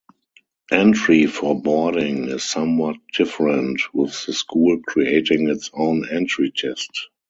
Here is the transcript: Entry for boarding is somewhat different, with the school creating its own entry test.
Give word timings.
Entry 0.71 1.27
for 1.27 1.61
boarding 1.61 2.27
is 2.29 2.43
somewhat 2.43 2.95
different, 3.15 3.79
with 3.93 4.25
the 4.25 4.33
school 4.33 4.79
creating 4.83 5.47
its 5.47 5.69
own 5.75 6.09
entry 6.11 6.49
test. 6.49 7.09